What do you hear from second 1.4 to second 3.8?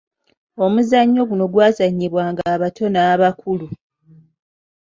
gwazannyibwanga abato n’abakulu.